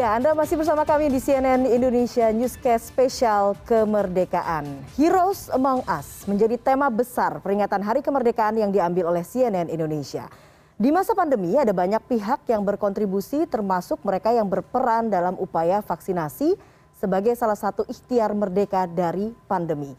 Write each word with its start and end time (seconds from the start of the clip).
Ya, 0.00 0.16
Anda 0.16 0.32
masih 0.32 0.56
bersama 0.56 0.88
kami 0.88 1.12
di 1.12 1.20
CNN 1.20 1.68
Indonesia 1.68 2.32
Newscast 2.32 2.88
Spesial 2.88 3.52
Kemerdekaan. 3.68 4.64
Heroes 4.96 5.52
Among 5.52 5.84
Us 5.84 6.24
menjadi 6.24 6.56
tema 6.56 6.88
besar 6.88 7.36
peringatan 7.44 7.84
Hari 7.84 8.00
Kemerdekaan 8.00 8.56
yang 8.56 8.72
diambil 8.72 9.12
oleh 9.12 9.20
CNN 9.20 9.68
Indonesia. 9.68 10.24
Di 10.80 10.88
masa 10.88 11.12
pandemi 11.12 11.52
ada 11.52 11.76
banyak 11.76 12.00
pihak 12.08 12.48
yang 12.48 12.64
berkontribusi 12.64 13.44
termasuk 13.44 14.00
mereka 14.00 14.32
yang 14.32 14.48
berperan 14.48 15.12
dalam 15.12 15.36
upaya 15.36 15.84
vaksinasi 15.84 16.56
sebagai 16.96 17.36
salah 17.36 17.60
satu 17.60 17.84
ikhtiar 17.84 18.32
merdeka 18.32 18.88
dari 18.88 19.36
pandemi. 19.52 19.92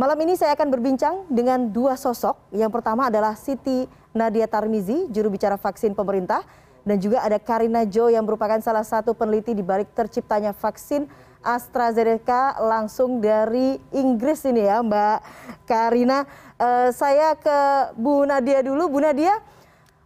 Malam 0.00 0.16
ini 0.24 0.32
saya 0.32 0.56
akan 0.56 0.72
berbincang 0.72 1.28
dengan 1.28 1.68
dua 1.68 2.00
sosok. 2.00 2.56
Yang 2.56 2.72
pertama 2.72 3.12
adalah 3.12 3.36
Siti 3.36 3.84
Nadia 4.16 4.48
Tarmizi, 4.48 5.12
juru 5.12 5.28
bicara 5.28 5.60
vaksin 5.60 5.92
pemerintah 5.92 6.40
dan 6.82 6.96
juga 6.98 7.22
ada 7.22 7.38
Karina 7.38 7.86
Jo 7.86 8.10
yang 8.10 8.26
merupakan 8.26 8.58
salah 8.58 8.82
satu 8.82 9.14
peneliti 9.14 9.54
di 9.54 9.62
balik 9.62 9.94
terciptanya 9.94 10.50
vaksin 10.50 11.06
AstraZeneca 11.42 12.62
langsung 12.62 13.18
dari 13.18 13.76
Inggris 13.90 14.46
ini 14.46 14.62
ya 14.62 14.78
Mbak 14.80 15.18
Karina. 15.66 16.22
Uh, 16.56 16.94
saya 16.94 17.34
ke 17.34 17.58
Bu 17.98 18.22
Nadia 18.22 18.62
dulu. 18.62 18.86
Bu 18.86 19.02
Nadia, 19.02 19.34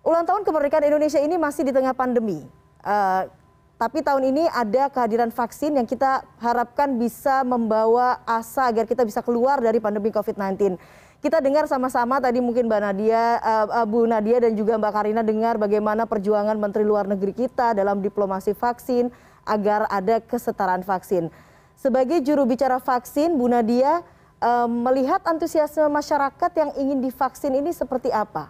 ulang 0.01 0.25
tahun 0.25 0.43
kemerdekaan 0.49 0.89
Indonesia 0.89 1.21
ini 1.21 1.37
masih 1.37 1.69
di 1.69 1.73
tengah 1.77 1.93
pandemi. 1.93 2.41
Uh, 2.81 3.29
tapi 3.77 4.01
tahun 4.01 4.33
ini 4.33 4.49
ada 4.49 4.89
kehadiran 4.89 5.29
vaksin 5.29 5.77
yang 5.77 5.85
kita 5.85 6.25
harapkan 6.41 6.97
bisa 6.97 7.45
membawa 7.45 8.25
asa 8.25 8.73
agar 8.73 8.89
kita 8.89 9.05
bisa 9.05 9.21
keluar 9.21 9.61
dari 9.61 9.77
pandemi 9.85 10.09
COVID-19. 10.09 10.81
Kita 11.27 11.43
dengar 11.43 11.67
sama-sama 11.67 12.23
tadi 12.23 12.39
mungkin 12.39 12.71
Mbak 12.71 12.83
Nadia, 12.87 13.43
uh, 13.43 13.83
Bu 13.83 14.07
Nadia 14.07 14.39
dan 14.39 14.55
juga 14.55 14.79
Mbak 14.79 14.93
Karina 14.95 15.27
dengar 15.27 15.59
bagaimana 15.59 16.07
perjuangan 16.07 16.55
Menteri 16.55 16.87
Luar 16.87 17.11
Negeri 17.11 17.35
kita 17.35 17.75
dalam 17.75 17.99
diplomasi 17.99 18.55
vaksin 18.55 19.11
agar 19.43 19.91
ada 19.91 20.23
kesetaraan 20.23 20.87
vaksin. 20.87 21.27
Sebagai 21.75 22.23
juru 22.23 22.47
bicara 22.47 22.79
vaksin, 22.79 23.35
Bu 23.35 23.51
Nadia 23.51 24.07
uh, 24.39 24.71
melihat 24.71 25.19
antusiasme 25.27 25.91
masyarakat 25.91 26.51
yang 26.63 26.71
ingin 26.79 27.03
divaksin 27.03 27.59
ini 27.59 27.75
seperti 27.75 28.15
apa? 28.15 28.47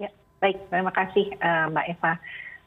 Ya, 0.00 0.08
baik, 0.40 0.64
terima 0.72 0.96
kasih 0.96 1.28
uh, 1.44 1.68
Mbak 1.76 1.86
Eva. 1.92 2.12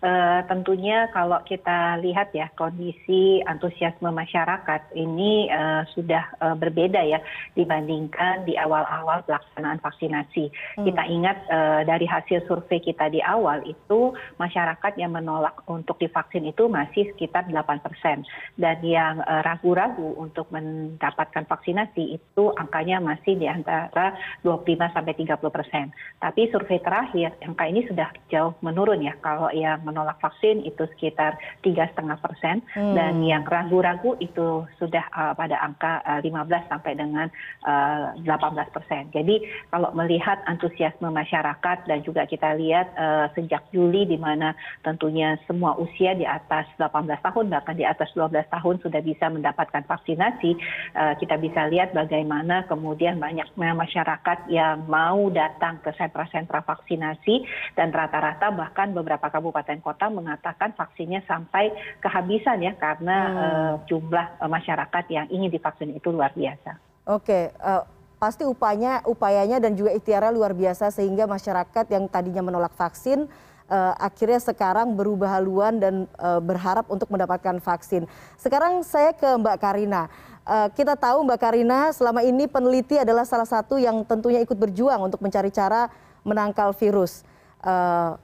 Eh, 0.04 0.42
tentunya 0.52 1.08
kalau 1.16 1.40
kita 1.48 1.96
lihat 2.04 2.36
ya 2.36 2.52
kondisi 2.60 3.40
antusiasme 3.48 4.12
masyarakat 4.12 4.92
ini 5.00 5.48
uh, 5.48 5.88
sudah 5.96 6.28
uh, 6.44 6.60
berbeda 6.60 7.00
ya 7.08 7.24
dibandingkan 7.56 8.44
di 8.44 8.60
awal-awal 8.60 9.24
pelaksanaan 9.24 9.80
vaksinasi. 9.80 10.52
Hmm. 10.52 10.84
Kita 10.84 11.08
ingat 11.08 11.48
uh, 11.48 11.88
dari 11.88 12.04
hasil 12.04 12.44
survei 12.52 12.84
kita 12.84 13.08
di 13.16 13.24
awal 13.24 13.64
itu 13.64 14.12
masyarakat 14.44 14.92
yang 15.00 15.16
menolak 15.16 15.64
untuk 15.72 15.96
divaksin 16.04 16.52
itu 16.52 16.68
masih 16.68 17.08
sekitar 17.16 17.48
8 17.48 17.64
persen 17.80 18.28
dan 18.60 18.84
yang 18.84 19.24
ragu-ragu 19.24 20.20
uh, 20.20 20.20
untuk 20.20 20.52
mendapatkan 20.52 21.48
vaksinasi 21.48 22.20
itu 22.20 22.44
angkanya 22.60 23.00
masih 23.00 23.40
di 23.40 23.48
antara 23.48 24.20
25 24.44 24.68
sampai 24.84 25.16
30 25.16 25.40
persen. 25.48 25.96
Tapi 26.20 26.52
survei 26.52 26.84
terakhir 26.84 27.40
angka 27.40 27.72
ini 27.72 27.88
sudah 27.88 28.12
jauh 28.28 28.52
menurun 28.60 29.00
ya 29.00 29.16
kalau 29.24 29.48
yang 29.56 29.80
menolak 29.94 30.18
vaksin 30.18 30.66
itu 30.66 30.90
sekitar 30.98 31.38
tiga 31.62 31.86
setengah 31.94 32.18
persen 32.18 32.66
hmm. 32.74 32.98
dan 32.98 33.22
yang 33.22 33.46
ragu-ragu 33.46 34.18
itu 34.18 34.66
sudah 34.82 35.06
uh, 35.14 35.38
pada 35.38 35.62
angka 35.62 36.02
uh, 36.02 36.18
15 36.26 36.74
sampai 36.74 36.98
dengan 36.98 37.30
uh, 37.70 38.18
18 38.18 38.74
persen. 38.74 39.14
Jadi 39.14 39.46
kalau 39.70 39.94
melihat 39.94 40.42
antusiasme 40.50 41.14
masyarakat 41.14 41.86
dan 41.86 42.02
juga 42.02 42.26
kita 42.26 42.58
lihat 42.58 42.90
uh, 42.98 43.30
sejak 43.38 43.62
Juli 43.70 44.10
di 44.10 44.18
mana 44.18 44.58
tentunya 44.82 45.38
semua 45.46 45.78
usia 45.78 46.18
di 46.18 46.26
atas 46.26 46.66
18 46.82 47.06
tahun 47.22 47.46
bahkan 47.54 47.78
di 47.78 47.86
atas 47.86 48.10
12 48.18 48.50
tahun 48.50 48.76
sudah 48.82 49.02
bisa 49.06 49.30
mendapatkan 49.30 49.86
vaksinasi, 49.86 50.58
uh, 50.98 51.14
kita 51.22 51.38
bisa 51.38 51.70
lihat 51.70 51.94
bagaimana 51.94 52.66
kemudian 52.66 53.22
banyak 53.22 53.46
masyarakat 53.54 54.50
yang 54.50 54.88
mau 54.90 55.30
datang 55.30 55.84
ke 55.84 55.92
sentra-sentra 56.00 56.64
vaksinasi 56.64 57.44
dan 57.76 57.92
rata-rata 57.92 58.50
bahkan 58.56 58.96
beberapa 58.96 59.28
kabupaten 59.28 59.83
kota 59.84 60.08
mengatakan 60.08 60.72
vaksinnya 60.74 61.22
sampai 61.28 61.76
kehabisan 62.00 62.64
ya 62.64 62.74
karena 62.80 63.18
hmm. 63.20 63.38
uh, 63.38 63.74
jumlah 63.92 64.26
uh, 64.40 64.50
masyarakat 64.50 65.04
yang 65.12 65.28
ingin 65.28 65.52
divaksin 65.52 65.92
itu 65.92 66.08
luar 66.10 66.32
biasa. 66.32 66.80
Oke, 67.04 67.52
uh, 67.60 67.84
pasti 68.16 68.48
upaya 68.48 69.04
upayanya 69.04 69.60
dan 69.60 69.76
juga 69.76 69.92
ikhtiarnya 69.92 70.32
luar 70.32 70.56
biasa 70.56 70.88
sehingga 70.96 71.28
masyarakat 71.28 71.86
yang 71.92 72.08
tadinya 72.08 72.40
menolak 72.40 72.72
vaksin 72.80 73.28
uh, 73.70 73.94
akhirnya 74.00 74.40
sekarang 74.42 74.96
berubah 74.96 75.40
haluan 75.40 75.80
dan 75.80 75.94
uh, 76.20 76.38
berharap 76.38 76.88
untuk 76.90 77.08
mendapatkan 77.10 77.58
vaksin. 77.58 78.10
Sekarang 78.36 78.82
saya 78.84 79.14
ke 79.16 79.28
Mbak 79.28 79.58
Karina. 79.62 80.08
Uh, 80.44 80.68
kita 80.76 81.00
tahu 81.00 81.24
Mbak 81.24 81.40
Karina 81.40 81.80
selama 81.96 82.20
ini 82.22 82.46
peneliti 82.52 83.00
adalah 83.00 83.24
salah 83.24 83.48
satu 83.48 83.80
yang 83.80 84.04
tentunya 84.04 84.44
ikut 84.44 84.56
berjuang 84.56 85.00
untuk 85.08 85.24
mencari 85.24 85.50
cara 85.50 85.88
menangkal 86.28 86.76
virus. 86.76 87.24
Uh, 87.64 88.20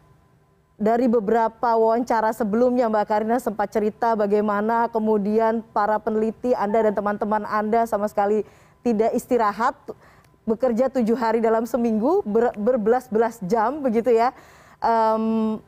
dari 0.80 1.12
beberapa 1.12 1.76
wawancara 1.76 2.32
sebelumnya 2.32 2.88
Mbak 2.88 3.06
Karina 3.06 3.38
sempat 3.38 3.68
cerita 3.68 4.16
bagaimana 4.16 4.88
kemudian 4.88 5.60
para 5.76 6.00
peneliti 6.00 6.56
Anda 6.56 6.88
dan 6.88 6.96
teman-teman 6.96 7.44
Anda 7.44 7.84
sama 7.84 8.08
sekali 8.08 8.48
tidak 8.80 9.12
istirahat, 9.12 9.76
bekerja 10.48 10.88
tujuh 10.88 11.20
hari 11.20 11.44
dalam 11.44 11.68
seminggu, 11.68 12.24
ber, 12.24 12.56
berbelas-belas 12.56 13.44
jam 13.44 13.84
begitu 13.84 14.16
ya, 14.16 14.32
um, 14.80 15.60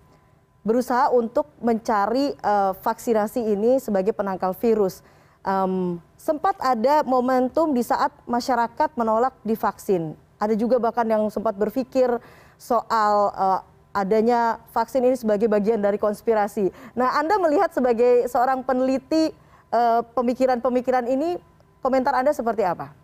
berusaha 0.63 1.11
untuk 1.11 1.51
mencari 1.59 2.31
uh, 2.39 2.71
vaksinasi 2.79 3.51
ini 3.51 3.83
sebagai 3.83 4.15
penangkal 4.15 4.55
virus. 4.55 5.03
Um, 5.43 5.99
sempat 6.15 6.55
ada 6.63 7.03
momentum 7.03 7.75
di 7.75 7.83
saat 7.83 8.15
masyarakat 8.23 8.95
menolak 8.95 9.35
divaksin. 9.43 10.15
Ada 10.39 10.55
juga 10.55 10.79
bahkan 10.79 11.03
yang 11.03 11.27
sempat 11.27 11.57
berpikir 11.59 12.15
soal 12.55 13.33
uh, 13.35 13.59
adanya 13.91 14.59
vaksin 14.71 15.03
ini 15.03 15.15
sebagai 15.19 15.51
bagian 15.51 15.83
dari 15.83 15.99
konspirasi. 15.99 16.71
Nah, 16.95 17.19
Anda 17.19 17.35
melihat 17.39 17.75
sebagai 17.75 18.27
seorang 18.31 18.63
peneliti 18.63 19.31
eh, 19.71 20.01
pemikiran-pemikiran 20.15 21.07
ini, 21.07 21.39
komentar 21.83 22.15
Anda 22.15 22.31
seperti 22.31 22.63
apa? 22.63 22.95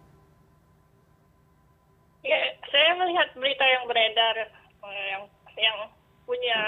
Ya, 2.24 2.40
saya 2.72 2.92
melihat 3.00 3.32
berita 3.36 3.64
yang 3.68 3.84
beredar 3.88 4.36
eh, 4.84 5.06
yang 5.12 5.24
yang 5.58 5.78
punya 6.28 6.60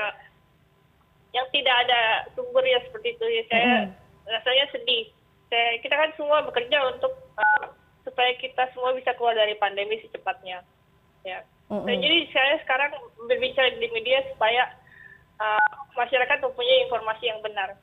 yang 1.29 1.45
tidak 1.53 1.75
ada 1.85 2.25
sumbernya 2.33 2.81
seperti 2.89 3.13
itu 3.13 3.25
ya 3.27 3.43
saya 3.51 3.73
hmm. 3.85 3.89
rasanya 4.25 4.65
sedih. 4.73 5.05
Saya, 5.49 5.81
kita 5.81 5.95
kan 5.97 6.09
semua 6.13 6.45
bekerja 6.45 6.77
untuk 6.93 7.13
uh, 7.37 7.65
supaya 8.05 8.33
kita 8.37 8.69
semua 8.73 8.93
bisa 8.93 9.13
keluar 9.17 9.33
dari 9.33 9.57
pandemi 9.57 9.97
secepatnya. 10.01 10.61
Ya. 11.25 11.45
Mm 11.69 11.85
-hmm. 11.85 12.01
jadi 12.01 12.17
saya 12.33 12.53
sekarang 12.65 12.91
berbicara 13.29 13.69
di 13.77 13.87
media 13.93 14.25
supaya 14.33 14.73
uh, 15.37 15.69
masyarakat 15.93 16.37
mempunyai 16.41 16.89
informasi 16.89 17.23
yang 17.29 17.39
benar. 17.45 17.77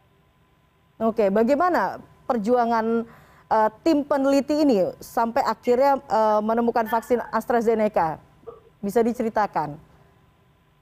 Oke, 0.98 1.30
bagaimana 1.30 2.02
perjuangan 2.26 3.06
uh, 3.46 3.70
tim 3.86 4.02
peneliti 4.02 4.66
ini 4.66 4.90
sampai 4.98 5.46
akhirnya 5.46 6.02
uh, 6.10 6.42
menemukan 6.42 6.90
vaksin 6.90 7.22
AstraZeneca? 7.30 8.18
Bisa 8.82 9.06
diceritakan, 9.06 9.78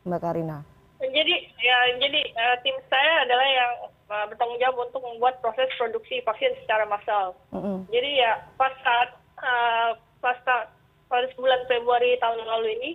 Mbak 0.09 0.21
Karina? 0.25 0.65
Jadi 1.05 1.35
ya, 1.61 1.79
jadi 2.01 2.21
uh, 2.33 2.57
tim 2.65 2.77
saya 2.89 3.13
adalah 3.29 3.47
yang 3.53 3.73
uh, 4.09 4.25
bertanggung 4.33 4.61
jawab 4.65 4.89
untuk 4.89 5.05
membuat 5.05 5.45
proses 5.45 5.69
produksi 5.77 6.25
vaksin 6.25 6.57
secara 6.65 6.89
massal. 6.89 7.37
Mm 7.53 7.61
-hmm. 7.61 7.77
Jadi 7.93 8.11
ya 8.17 8.33
pas 8.57 8.73
saat 8.81 9.09
uh, 9.45 9.91
pas 10.25 10.39
saat 10.49 10.73
pada 11.15 11.31
bulan 11.39 11.63
Februari 11.71 12.19
tahun 12.19 12.43
lalu 12.43 12.69
ini 12.83 12.91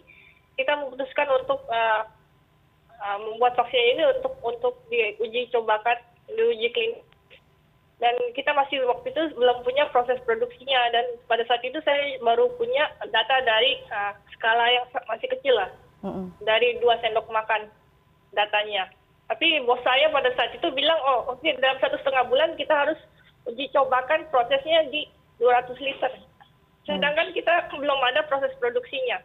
kita 0.60 0.76
memutuskan 0.76 1.32
untuk 1.40 1.64
uh, 1.72 2.04
uh, 3.00 3.18
membuat 3.24 3.56
vaksin 3.56 3.96
ini 3.96 4.04
untuk 4.20 4.36
untuk 4.44 4.76
diuji 4.92 5.48
cobakan 5.56 5.96
diuji 6.28 6.68
klinis. 6.76 7.08
Dan 8.00 8.16
kita 8.36 8.52
masih 8.56 8.84
waktu 8.88 9.12
itu 9.12 9.40
belum 9.40 9.64
punya 9.64 9.88
proses 9.92 10.20
produksinya. 10.24 10.80
Dan 10.92 11.20
pada 11.32 11.44
saat 11.48 11.64
itu 11.64 11.80
saya 11.84 12.20
baru 12.20 12.52
punya 12.60 12.92
data 13.08 13.36
dari 13.44 13.80
uh, 13.88 14.12
skala 14.36 14.68
yang 14.68 14.86
masih 15.08 15.28
kecil 15.40 15.56
lah. 15.56 15.72
Mm 16.00 16.12
-hmm. 16.12 16.26
dari 16.48 16.80
dua 16.80 16.96
sendok 17.00 17.28
makan 17.28 17.68
datanya. 18.36 18.88
Tapi 19.28 19.64
bos 19.68 19.80
saya 19.84 20.08
pada 20.12 20.32
saat 20.36 20.56
itu 20.56 20.68
bilang 20.76 21.00
oh 21.08 21.36
oke 21.36 21.44
okay, 21.44 21.56
dalam 21.60 21.76
satu 21.84 22.00
setengah 22.00 22.24
bulan 22.28 22.56
kita 22.56 22.72
harus 22.72 23.00
uji 23.48 23.68
cobakan 23.76 24.28
prosesnya 24.32 24.88
di 24.88 25.08
200 25.44 25.76
liter 25.80 26.12
sedangkan 26.90 27.30
kita 27.38 27.54
belum 27.78 28.02
ada 28.10 28.26
proses 28.26 28.50
produksinya 28.58 29.22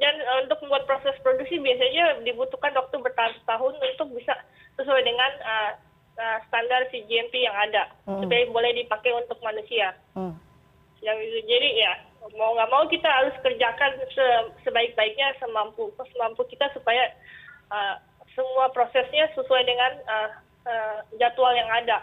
dan 0.00 0.14
eh, 0.16 0.38
untuk 0.46 0.58
membuat 0.64 0.88
proses 0.88 1.14
produksi 1.20 1.60
biasanya 1.60 2.24
dibutuhkan 2.24 2.72
waktu 2.72 2.96
bertahun-tahun 2.96 3.74
untuk 3.76 4.08
bisa 4.16 4.32
sesuai 4.80 5.04
dengan 5.04 5.30
uh, 5.44 5.72
uh, 6.16 6.38
standar 6.48 6.88
CGMP 6.88 7.44
yang 7.44 7.52
ada 7.52 7.92
hmm. 8.08 8.24
supaya 8.24 8.48
boleh 8.48 8.72
dipakai 8.72 9.12
untuk 9.12 9.36
manusia. 9.44 9.92
Hmm. 10.16 10.32
Yang 11.04 11.18
itu 11.28 11.38
jadi 11.44 11.68
ya 11.76 11.92
mau 12.38 12.56
nggak 12.56 12.70
mau 12.72 12.84
kita 12.88 13.04
harus 13.04 13.34
kerjakan 13.44 14.00
se 14.14 14.26
sebaik-baiknya 14.64 15.36
semampu 15.42 15.92
semampu 16.14 16.46
kita 16.48 16.72
supaya 16.72 17.12
uh, 17.68 18.00
semua 18.32 18.72
prosesnya 18.72 19.28
sesuai 19.36 19.62
dengan 19.68 19.92
uh, 20.08 20.30
uh, 20.66 20.98
jadwal 21.20 21.52
yang 21.52 21.68
ada. 21.68 22.00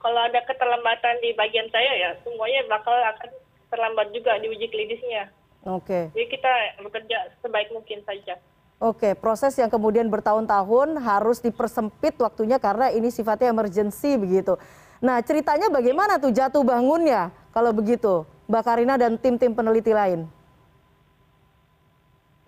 Kalau 0.00 0.20
ada 0.20 0.40
keterlambatan 0.48 1.20
di 1.20 1.36
bagian 1.36 1.68
saya 1.68 1.92
ya 1.92 2.10
semuanya 2.24 2.64
bakal 2.72 2.96
akan 2.96 3.30
terlambat 3.68 4.08
juga 4.16 4.40
di 4.40 4.48
uji 4.48 4.66
klinisnya. 4.72 5.28
Oke. 5.68 6.08
Jadi 6.16 6.26
kita 6.32 6.52
bekerja 6.80 7.36
sebaik 7.44 7.68
mungkin 7.70 8.00
saja. 8.08 8.40
Oke, 8.80 9.12
proses 9.12 9.52
yang 9.60 9.68
kemudian 9.68 10.08
bertahun-tahun 10.08 10.96
harus 11.04 11.44
dipersempit 11.44 12.16
waktunya 12.16 12.56
karena 12.56 12.88
ini 12.88 13.12
sifatnya 13.12 13.52
emergency 13.52 14.16
begitu. 14.16 14.56
Nah, 15.04 15.20
ceritanya 15.20 15.68
bagaimana 15.68 16.16
tuh 16.16 16.32
jatuh 16.32 16.64
bangunnya 16.64 17.28
kalau 17.52 17.76
begitu, 17.76 18.24
Mbak 18.48 18.62
Karina 18.64 18.96
dan 18.96 19.20
tim-tim 19.20 19.52
peneliti 19.52 19.92
lain? 19.92 20.24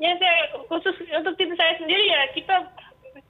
Ya, 0.01 0.17
saya 0.17 0.57
khusus 0.73 0.97
untuk 1.05 1.37
tim 1.37 1.53
saya 1.53 1.77
sendiri 1.77 2.01
ya, 2.01 2.23
kita 2.33 2.65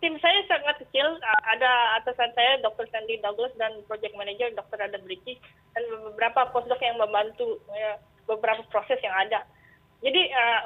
tim 0.02 0.18
saya 0.18 0.42
sangat 0.50 0.82
kecil. 0.82 1.06
Ada 1.46 2.02
atasan 2.02 2.34
saya, 2.34 2.58
Dr. 2.60 2.90
Sandy 2.90 3.22
Douglas 3.22 3.54
dan 3.56 3.80
project 3.86 4.18
manager 4.18 4.50
Dr. 4.58 4.82
Adam 4.82 5.06
Ricky 5.06 5.38
dan 5.72 5.86
beberapa 6.10 6.50
postdoc 6.50 6.82
yang 6.82 6.98
membantu 6.98 7.62
ya, 7.70 7.96
beberapa 8.26 8.66
proses 8.74 8.98
yang 9.00 9.14
ada. 9.14 9.46
Jadi 10.02 10.28
uh, 10.34 10.62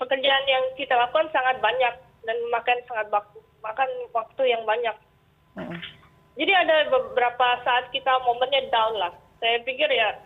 pekerjaan 0.00 0.44
yang 0.48 0.64
kita 0.80 0.96
lakukan 0.96 1.28
sangat 1.30 1.60
banyak 1.60 1.94
dan 2.24 2.36
makan 2.48 2.78
sangat 2.88 3.06
waktu, 3.12 3.38
makan 3.60 3.90
waktu 4.16 4.42
yang 4.48 4.64
banyak. 4.64 4.96
Hmm. 5.60 5.76
Jadi 6.40 6.52
ada 6.56 6.88
beberapa 6.88 7.46
saat 7.60 7.92
kita 7.92 8.24
momennya 8.24 8.72
down 8.72 8.96
lah. 8.96 9.12
Saya 9.44 9.60
pikir 9.60 9.92
ya 9.92 10.16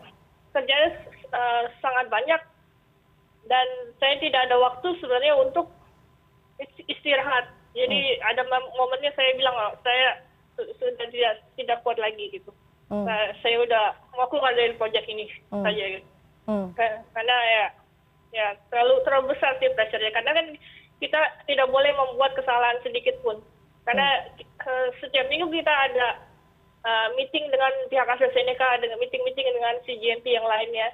kerjanya 0.54 0.94
uh, 1.34 1.66
sangat 1.82 2.06
banyak 2.06 2.38
dan 3.50 3.66
saya 3.98 4.14
tidak 4.22 4.46
ada 4.46 4.56
waktu 4.62 4.94
sebenarnya 5.02 5.34
untuk 5.42 5.66
istirahat. 6.86 7.50
Jadi 7.74 8.00
hmm. 8.16 8.28
ada 8.30 8.42
momennya 8.78 9.10
saya 9.18 9.30
bilang 9.34 9.54
oh, 9.58 9.74
saya 9.82 10.22
sudah 10.54 11.06
tidak 11.10 11.34
tidak 11.58 11.78
kuat 11.82 11.98
lagi 11.98 12.30
gitu. 12.30 12.54
Hmm. 12.86 13.02
Saya, 13.04 13.34
saya 13.42 13.56
udah 13.66 13.84
mau 14.14 14.30
keluar 14.30 14.54
dari 14.54 14.74
proyek 14.78 15.04
ini 15.10 15.26
hmm. 15.50 15.64
saja 15.66 15.84
gitu. 15.98 16.08
Hmm. 16.46 16.70
Karena 17.12 17.36
ya 17.44 17.64
ya 18.34 18.46
terlalu 18.68 18.98
terlalu 19.06 19.24
besar 19.32 19.54
sih 19.62 19.70
pressure-nya 19.78 20.10
karena 20.10 20.34
kan 20.34 20.46
kita 20.98 21.20
tidak 21.46 21.70
boleh 21.70 21.94
membuat 21.94 22.34
kesalahan 22.34 22.78
sedikit 22.82 23.14
pun 23.22 23.38
karena 23.86 24.26
hmm. 24.34 24.90
setiap 24.98 25.26
minggu 25.30 25.46
kita 25.54 25.70
ada 25.70 26.18
uh, 26.82 27.08
meeting 27.14 27.46
dengan 27.54 27.70
pihak 27.86 28.10
AstraZeneca 28.10 28.82
dengan 28.82 28.98
meeting-meeting 28.98 29.46
dengan 29.54 29.74
CGMP 29.86 30.34
yang 30.34 30.46
lainnya 30.50 30.90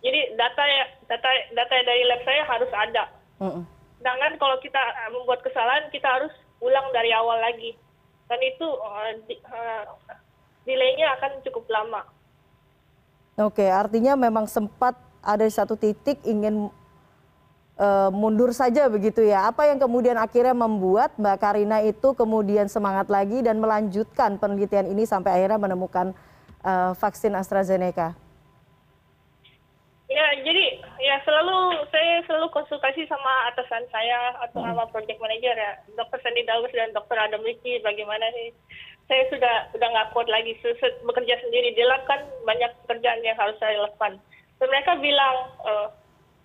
jadi 0.00 0.32
data 0.40 0.64
ya 0.64 0.84
data 1.12 1.28
data 1.52 1.74
dari 1.84 2.02
lab 2.08 2.20
saya 2.24 2.42
harus 2.48 2.72
ada 2.72 3.04
hmm. 3.44 3.62
Sedangkan 4.04 4.36
kalau 4.36 4.60
kita 4.60 4.76
membuat 5.16 5.40
kesalahan 5.40 5.88
kita 5.88 6.04
harus 6.04 6.28
ulang 6.60 6.92
dari 6.92 7.08
awal 7.16 7.40
lagi 7.40 7.72
dan 8.28 8.36
itu 8.44 8.68
uh, 8.68 9.16
delaynya 10.68 11.16
akan 11.16 11.40
cukup 11.40 11.64
lama. 11.72 12.04
Oke, 13.40 13.64
artinya 13.64 14.12
memang 14.12 14.44
sempat 14.44 14.92
ada 15.24 15.48
satu 15.48 15.72
titik 15.80 16.20
ingin 16.20 16.68
uh, 17.80 18.12
mundur 18.12 18.52
saja 18.52 18.92
begitu 18.92 19.24
ya. 19.24 19.48
Apa 19.48 19.72
yang 19.72 19.80
kemudian 19.80 20.20
akhirnya 20.20 20.52
membuat 20.52 21.16
Mbak 21.16 21.36
Karina 21.40 21.80
itu 21.80 22.12
kemudian 22.12 22.68
semangat 22.68 23.08
lagi 23.08 23.40
dan 23.40 23.56
melanjutkan 23.56 24.36
penelitian 24.36 24.84
ini 24.84 25.08
sampai 25.08 25.40
akhirnya 25.40 25.64
menemukan 25.64 26.12
uh, 26.60 26.92
vaksin 26.92 27.32
AstraZeneca? 27.32 28.12
Ya, 30.14 30.26
jadi 30.46 30.78
ya 31.02 31.18
selalu 31.26 31.90
saya 31.90 32.22
selalu 32.30 32.46
konsultasi 32.54 33.02
sama 33.10 33.50
atasan 33.50 33.82
saya 33.90 34.38
atau 34.46 34.62
hmm. 34.62 34.70
sama 34.70 34.84
project 34.94 35.18
manager 35.18 35.58
ya, 35.58 35.74
Dr. 35.98 36.22
Sandy 36.22 36.46
Dawes 36.46 36.70
dan 36.70 36.94
Dr. 36.94 37.18
Adam 37.18 37.42
Ricky 37.42 37.82
bagaimana 37.82 38.30
sih 38.30 38.54
saya 39.08 39.22
sudah 39.28 39.54
sudah 39.74 39.88
nggak 39.90 40.10
kuat 40.16 40.28
lagi 40.32 40.56
bekerja 41.04 41.34
sendiri 41.44 41.76
di 41.76 41.82
lab 41.84 42.06
kan 42.08 42.24
banyak 42.48 42.72
pekerjaan 42.84 43.20
yang 43.20 43.36
harus 43.36 43.56
saya 43.60 43.76
lakukan 43.84 44.16
so 44.56 44.64
mereka 44.64 44.96
bilang 44.96 45.36
uh, 45.66 45.92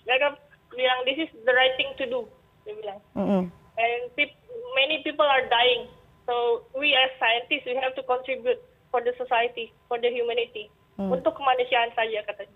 mereka 0.04 0.36
bilang 0.76 1.00
this 1.08 1.20
is 1.24 1.32
the 1.48 1.54
right 1.56 1.76
thing 1.80 1.92
to 1.96 2.04
do 2.12 2.28
dia 2.68 2.76
bilang 2.76 3.00
mm 3.16 3.26
-hmm. 3.26 3.44
and 3.80 4.02
pe 4.20 4.28
many 4.76 5.00
people 5.08 5.26
are 5.26 5.48
dying 5.48 5.88
so 6.28 6.66
we 6.76 6.92
as 6.92 7.12
scientists 7.16 7.64
we 7.64 7.80
have 7.80 7.96
to 7.96 8.04
contribute 8.04 8.60
for 8.92 9.00
the 9.08 9.16
society 9.16 9.72
for 9.88 9.96
the 10.04 10.12
humanity 10.12 10.68
mm. 11.00 11.08
untuk 11.08 11.32
kemanusiaan 11.40 11.96
saja 11.96 12.20
katanya 12.28 12.56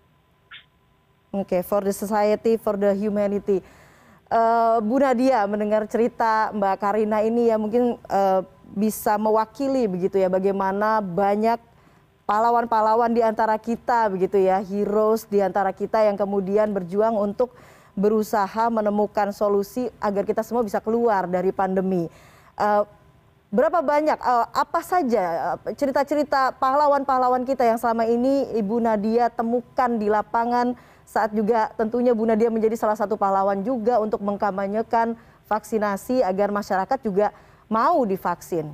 oke 1.34 1.50
okay, 1.50 1.60
for 1.66 1.82
the 1.82 1.90
society 1.90 2.54
for 2.54 2.78
the 2.78 2.94
humanity 2.94 3.58
uh, 4.30 4.78
Bu 4.78 5.02
Nadia 5.02 5.42
mendengar 5.50 5.82
cerita 5.90 6.54
Mbak 6.54 6.76
Karina 6.78 7.26
ini 7.26 7.50
ya 7.50 7.58
mungkin 7.58 7.98
uh, 8.06 8.46
bisa 8.74 9.18
mewakili 9.18 9.90
begitu 9.90 10.22
ya 10.22 10.30
bagaimana 10.30 11.02
banyak 11.02 11.58
pahlawan-pahlawan 12.24 13.12
di 13.12 13.20
antara 13.20 13.56
kita 13.60 14.08
begitu 14.08 14.40
ya, 14.40 14.60
heroes 14.60 15.28
di 15.28 15.44
antara 15.44 15.70
kita 15.70 16.00
yang 16.04 16.16
kemudian 16.16 16.72
berjuang 16.72 17.14
untuk 17.16 17.52
berusaha 17.94 18.72
menemukan 18.72 19.30
solusi 19.30 19.86
agar 20.02 20.26
kita 20.26 20.42
semua 20.42 20.66
bisa 20.66 20.82
keluar 20.82 21.30
dari 21.30 21.54
pandemi. 21.54 22.10
Uh, 22.58 22.82
berapa 23.54 23.78
banyak, 23.84 24.18
uh, 24.18 24.50
apa 24.50 24.80
saja 24.82 25.54
cerita-cerita 25.78 26.58
pahlawan-pahlawan 26.58 27.46
kita 27.46 27.62
yang 27.62 27.78
selama 27.78 28.02
ini 28.08 28.50
Ibu 28.58 28.82
Nadia 28.82 29.30
temukan 29.30 29.94
di 29.94 30.10
lapangan 30.10 30.74
saat 31.04 31.30
juga 31.36 31.70
tentunya 31.76 32.16
Bu 32.16 32.24
Nadia 32.24 32.48
menjadi 32.50 32.74
salah 32.74 32.98
satu 32.98 33.14
pahlawan 33.14 33.60
juga 33.62 34.00
untuk 34.00 34.20
mengkampanyekan 34.24 35.14
vaksinasi 35.44 36.24
agar 36.24 36.48
masyarakat 36.50 36.98
juga 37.04 37.30
mau 37.68 38.02
divaksin. 38.08 38.72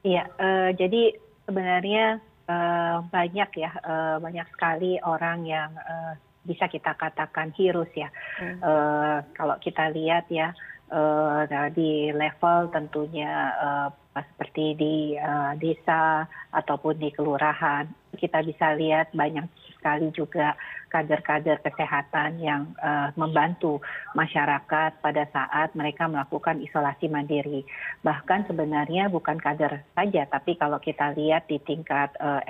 Iya, 0.00 0.24
uh, 0.40 0.72
jadi 0.72 1.12
sebenarnya 1.44 2.24
uh, 2.50 2.96
banyak 3.12 3.50
ya 3.60 3.70
uh, 3.84 4.16
banyak 4.16 4.46
sekali 4.56 4.96
orang 5.04 5.44
yang 5.44 5.70
uh, 5.76 6.16
bisa 6.44 6.66
kita 6.72 6.96
katakan 6.96 7.52
heroes 7.52 7.90
ya 7.92 8.08
hmm. 8.40 8.58
uh, 8.64 9.18
kalau 9.36 9.60
kita 9.60 9.92
lihat 9.92 10.24
ya 10.32 10.56
uh, 10.88 11.44
di 11.76 12.10
level 12.16 12.72
tentunya 12.72 13.52
uh, 13.60 13.88
seperti 14.16 14.74
di 14.74 14.96
uh, 15.20 15.52
desa 15.60 16.24
ataupun 16.50 16.96
di 16.96 17.12
kelurahan 17.12 17.86
kita 18.16 18.40
bisa 18.42 18.74
lihat 18.74 19.12
banyak 19.12 19.46
sekali 19.80 20.12
juga 20.12 20.52
kader-kader 20.90 21.62
kesehatan 21.62 22.42
yang 22.42 22.74
uh, 22.82 23.14
membantu 23.14 23.78
masyarakat 24.18 24.98
pada 24.98 25.24
saat 25.30 25.72
mereka 25.78 26.10
melakukan 26.10 26.58
isolasi 26.60 27.06
mandiri. 27.06 27.62
Bahkan 28.02 28.50
sebenarnya 28.50 29.06
bukan 29.08 29.38
kader 29.38 29.86
saja, 29.94 30.26
tapi 30.26 30.58
kalau 30.58 30.82
kita 30.82 31.14
lihat 31.14 31.46
di 31.46 31.62
tingkat 31.62 32.10
uh, 32.18 32.42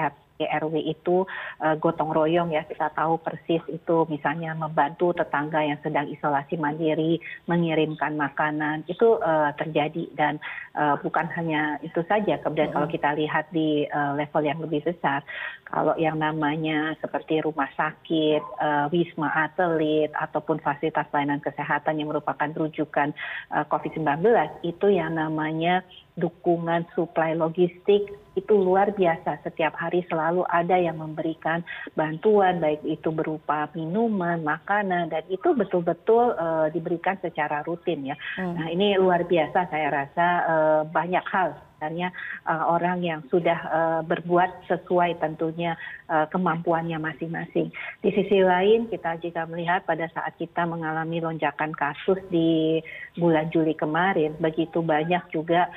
RW 0.46 0.74
itu 0.88 1.28
uh, 1.60 1.74
gotong 1.76 2.14
royong 2.14 2.54
ya 2.54 2.64
kita 2.64 2.88
tahu 2.94 3.20
persis 3.20 3.60
itu 3.68 3.96
misalnya 4.08 4.56
membantu 4.56 5.12
tetangga 5.12 5.60
yang 5.60 5.76
sedang 5.84 6.08
isolasi 6.08 6.56
mandiri 6.56 7.20
mengirimkan 7.44 8.16
makanan 8.16 8.86
itu 8.88 9.20
uh, 9.20 9.52
terjadi 9.58 10.08
dan 10.16 10.40
uh, 10.78 10.96
bukan 11.00 11.28
hanya 11.36 11.76
itu 11.84 12.00
saja 12.08 12.40
kemudian 12.40 12.72
kalau 12.72 12.88
kita 12.88 13.12
lihat 13.16 13.50
di 13.52 13.84
uh, 13.90 14.16
level 14.16 14.42
yang 14.44 14.60
lebih 14.62 14.80
besar 14.86 15.24
kalau 15.66 15.94
yang 16.00 16.16
namanya 16.16 16.96
seperti 17.02 17.42
rumah 17.44 17.68
sakit 17.74 18.29
uh, 18.38 18.86
wisma 18.94 19.26
atlet 19.34 20.14
ataupun 20.14 20.62
fasilitas 20.62 21.10
pelayanan 21.10 21.42
kesehatan 21.42 21.98
yang 21.98 22.14
merupakan 22.14 22.46
rujukan 22.54 23.10
uh, 23.50 23.66
COVID-19 23.66 24.22
itu 24.62 24.86
yang 24.94 25.18
namanya 25.18 25.82
dukungan 26.14 26.86
suplai 26.94 27.34
logistik 27.34 28.12
itu 28.38 28.54
luar 28.54 28.94
biasa 28.94 29.42
setiap 29.42 29.74
hari 29.74 30.06
selalu 30.06 30.46
ada 30.46 30.78
yang 30.78 31.02
memberikan 31.02 31.66
bantuan 31.98 32.62
baik 32.62 32.78
itu 32.86 33.10
berupa 33.10 33.66
minuman 33.74 34.38
makanan 34.46 35.10
dan 35.10 35.26
itu 35.26 35.50
betul 35.56 35.82
betul 35.82 36.36
uh, 36.38 36.70
diberikan 36.70 37.18
secara 37.18 37.66
rutin 37.66 38.14
ya 38.14 38.16
hmm. 38.38 38.54
nah 38.54 38.66
ini 38.70 38.94
luar 39.00 39.26
biasa 39.26 39.66
saya 39.66 39.88
rasa 39.90 40.26
uh, 40.46 40.80
banyak 40.86 41.24
hal 41.26 41.69
sebenarnya 41.80 42.12
uh, 42.44 42.76
orang 42.76 43.00
yang 43.00 43.24
sudah 43.32 43.56
uh, 43.72 44.00
berbuat 44.04 44.68
sesuai 44.68 45.16
tentunya 45.16 45.80
uh, 46.12 46.28
kemampuannya 46.28 47.00
masing-masing. 47.00 47.72
Di 48.04 48.12
sisi 48.12 48.44
lain 48.44 48.92
kita 48.92 49.16
jika 49.24 49.48
melihat 49.48 49.88
pada 49.88 50.04
saat 50.12 50.36
kita 50.36 50.68
mengalami 50.68 51.24
lonjakan 51.24 51.72
kasus 51.72 52.20
di 52.28 52.84
bulan 53.16 53.48
Juli 53.48 53.72
kemarin, 53.72 54.36
begitu 54.36 54.84
banyak 54.84 55.24
juga 55.32 55.72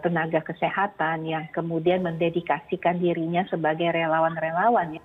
tenaga 0.00 0.40
kesehatan 0.40 1.28
yang 1.28 1.44
kemudian 1.52 2.00
mendedikasikan 2.00 2.96
dirinya 2.96 3.44
sebagai 3.50 3.90
relawan-relawan 3.92 4.96
ya. 4.96 5.04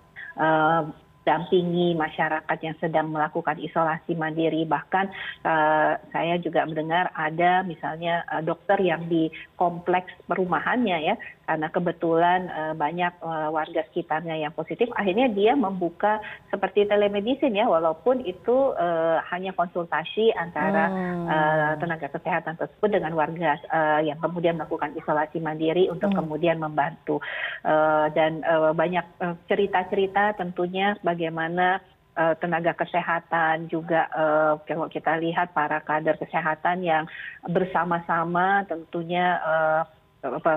Dampingi 1.24 1.96
masyarakat 1.96 2.58
yang 2.60 2.76
sedang 2.84 3.12
melakukan 3.12 3.56
isolasi 3.60 4.16
mandiri. 4.16 4.68
Bahkan 4.68 5.06
uh, 5.48 5.96
saya 6.12 6.36
juga 6.40 6.68
mendengar 6.68 7.10
ada 7.16 7.64
misalnya 7.64 8.28
uh, 8.28 8.44
dokter 8.44 8.80
yang 8.84 9.08
di 9.08 9.32
kompleks 9.56 10.12
perumahannya 10.28 11.00
ya, 11.00 11.16
karena 11.44 11.68
kebetulan 11.68 12.48
uh, 12.48 12.74
banyak 12.74 13.20
uh, 13.20 13.52
warga 13.52 13.84
sekitarnya 13.92 14.40
yang 14.40 14.56
positif, 14.56 14.88
akhirnya 14.96 15.28
dia 15.28 15.60
membuka 15.60 16.24
seperti 16.48 16.88
telemedicine 16.88 17.60
ya, 17.60 17.68
walaupun 17.68 18.24
itu 18.24 18.72
uh, 18.80 19.20
hanya 19.28 19.52
konsultasi 19.52 20.32
antara 20.40 20.88
hmm. 20.88 21.28
uh, 21.28 21.74
tenaga 21.84 22.08
kesehatan 22.16 22.56
tersebut 22.56 22.96
dengan 22.96 23.12
warga 23.20 23.60
uh, 23.68 24.00
yang 24.00 24.16
kemudian 24.24 24.56
melakukan 24.56 24.96
isolasi 24.96 25.44
mandiri 25.44 25.92
untuk 25.92 26.16
hmm. 26.16 26.20
kemudian 26.24 26.64
membantu. 26.64 27.20
Uh, 27.60 28.08
dan 28.16 28.40
uh, 28.48 28.72
banyak 28.72 29.04
cerita-cerita 29.52 30.40
tentunya 30.40 30.96
bagaimana 31.04 31.84
tenaga 32.14 32.78
kesehatan 32.78 33.74
juga 33.74 34.06
uh, 34.14 34.54
kalau 34.70 34.86
kita 34.86 35.18
lihat 35.18 35.50
para 35.50 35.82
kader 35.82 36.14
kesehatan 36.22 36.86
yang 36.86 37.10
bersama-sama 37.42 38.62
tentunya 38.70 39.42
uh, 39.42 39.82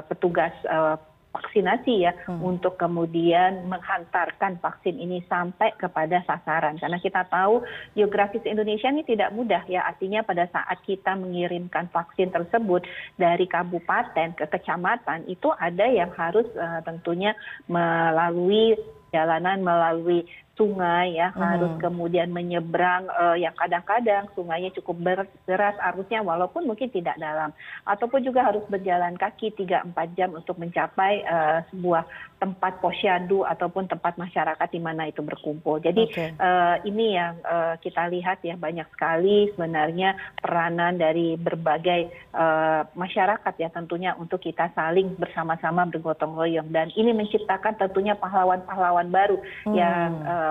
petugas 0.06 0.54
uh, 0.70 0.94
vaksinasi 1.36 2.08
ya 2.08 2.12
hmm. 2.16 2.40
untuk 2.40 2.80
kemudian 2.80 3.68
menghantarkan 3.68 4.56
vaksin 4.64 4.96
ini 4.96 5.20
sampai 5.28 5.76
kepada 5.76 6.24
sasaran 6.24 6.80
karena 6.80 6.96
kita 6.96 7.28
tahu 7.28 7.60
geografis 7.92 8.40
Indonesia 8.48 8.88
ini 8.88 9.04
tidak 9.04 9.36
mudah 9.36 9.60
ya 9.68 9.84
artinya 9.84 10.24
pada 10.24 10.48
saat 10.48 10.80
kita 10.88 11.12
mengirimkan 11.12 11.92
vaksin 11.92 12.32
tersebut 12.32 12.88
dari 13.20 13.44
kabupaten 13.44 14.32
ke 14.32 14.48
kecamatan 14.48 15.28
itu 15.28 15.52
ada 15.60 15.84
yang 15.84 16.08
harus 16.16 16.48
uh, 16.56 16.80
tentunya 16.80 17.36
melalui 17.68 18.72
jalanan 19.12 19.60
melalui 19.60 20.24
sungai 20.56 21.20
ya 21.20 21.30
harus 21.36 21.76
hmm. 21.76 21.82
kemudian 21.84 22.32
menyeberang 22.32 23.04
uh, 23.12 23.36
yang 23.36 23.52
kadang-kadang 23.52 24.24
sungainya 24.32 24.72
cukup 24.72 24.96
deras 25.44 25.76
arusnya 25.84 26.24
walaupun 26.24 26.64
mungkin 26.64 26.88
tidak 26.88 27.20
dalam 27.20 27.52
ataupun 27.84 28.24
juga 28.24 28.40
harus 28.48 28.64
berjalan 28.72 29.14
kaki 29.20 29.52
3-4 29.52 29.92
jam 30.16 30.32
untuk 30.32 30.56
mencapai 30.56 31.22
uh, 31.28 31.60
sebuah 31.68 32.08
tempat 32.36 32.84
posyandu 32.84 33.48
ataupun 33.48 33.88
tempat 33.88 34.20
masyarakat 34.20 34.68
di 34.68 34.80
mana 34.80 35.08
itu 35.08 35.24
berkumpul. 35.24 35.80
Jadi 35.80 36.04
okay. 36.12 36.36
uh, 36.36 36.76
ini 36.84 37.16
yang 37.16 37.40
uh, 37.44 37.80
kita 37.80 38.12
lihat 38.12 38.44
ya 38.44 38.60
banyak 38.60 38.84
sekali 38.92 39.48
sebenarnya 39.56 40.16
peranan 40.36 41.00
dari 41.00 41.40
berbagai 41.40 42.12
uh, 42.36 42.84
masyarakat 42.92 43.54
ya 43.56 43.68
tentunya 43.72 44.12
untuk 44.20 44.44
kita 44.44 44.68
saling 44.76 45.16
bersama-sama 45.16 45.88
bergotong 45.88 46.36
royong 46.36 46.68
dan 46.68 46.92
ini 46.92 47.16
menciptakan 47.16 47.80
tentunya 47.80 48.12
pahlawan-pahlawan 48.20 49.08
baru 49.08 49.40
hmm. 49.64 49.72
yang 49.72 50.10
uh, 50.28 50.45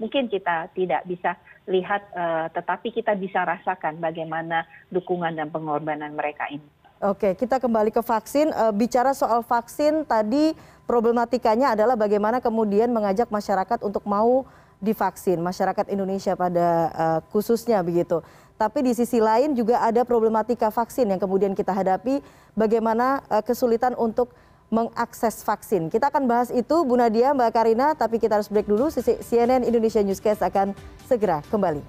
mungkin 0.00 0.32
kita 0.32 0.72
tidak 0.72 1.04
bisa 1.04 1.36
lihat 1.68 2.02
uh, 2.16 2.48
tetapi 2.50 2.90
kita 2.90 3.12
bisa 3.14 3.44
rasakan 3.44 4.00
bagaimana 4.00 4.64
dukungan 4.88 5.36
dan 5.36 5.52
pengorbanan 5.52 6.16
mereka 6.16 6.48
ini. 6.48 6.64
Oke, 7.00 7.32
kita 7.36 7.60
kembali 7.60 7.92
ke 7.92 8.00
vaksin. 8.00 8.52
Uh, 8.52 8.72
bicara 8.72 9.12
soal 9.12 9.44
vaksin 9.44 10.04
tadi 10.08 10.56
problematikanya 10.88 11.76
adalah 11.76 11.94
bagaimana 11.94 12.40
kemudian 12.40 12.90
mengajak 12.90 13.28
masyarakat 13.28 13.80
untuk 13.84 14.02
mau 14.08 14.48
divaksin, 14.80 15.36
masyarakat 15.44 15.92
Indonesia 15.92 16.32
pada 16.32 16.88
khususnya 17.28 17.84
begitu. 17.84 18.24
Tapi 18.56 18.80
di 18.80 18.96
sisi 18.96 19.20
lain 19.20 19.52
juga 19.52 19.76
ada 19.76 20.08
problematika 20.08 20.72
vaksin 20.72 21.04
yang 21.04 21.20
kemudian 21.20 21.52
kita 21.52 21.68
hadapi, 21.68 22.24
bagaimana 22.56 23.20
kesulitan 23.44 23.92
untuk 24.00 24.32
mengakses 24.70 25.42
vaksin. 25.42 25.90
Kita 25.90 26.08
akan 26.08 26.30
bahas 26.30 26.48
itu 26.54 26.86
Bu 26.86 26.94
Nadia, 26.94 27.34
Mbak 27.34 27.50
Karina, 27.50 27.92
tapi 27.98 28.22
kita 28.22 28.38
harus 28.38 28.46
break 28.46 28.70
dulu. 28.70 28.86
CNN 28.94 29.66
Indonesia 29.66 30.00
Newscast 30.00 30.46
akan 30.46 30.72
segera 31.10 31.42
kembali. 31.50 31.82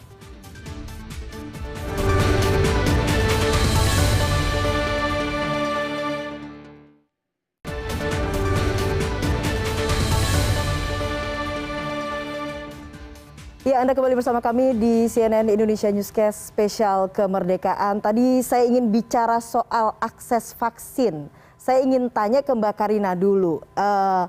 Ya, 13.61 13.77
Anda 13.77 13.93
kembali 13.93 14.17
bersama 14.17 14.41
kami 14.41 14.73
di 14.73 15.05
CNN 15.05 15.45
Indonesia 15.45 15.85
Newscast 15.93 16.49
spesial 16.49 17.05
kemerdekaan. 17.13 18.01
Tadi 18.01 18.41
saya 18.41 18.65
ingin 18.65 18.89
bicara 18.89 19.37
soal 19.37 19.93
akses 20.01 20.57
vaksin 20.57 21.29
saya 21.61 21.85
ingin 21.85 22.09
tanya 22.09 22.41
ke 22.41 22.49
Mbak 22.49 22.73
Karina 22.73 23.13
dulu. 23.13 23.61
Uh, 23.77 24.25